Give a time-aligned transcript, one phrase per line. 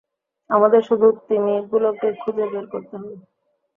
[0.49, 3.15] আমাদের শুধু তিমিগুলোকে খুঁজে বের করতে হবে!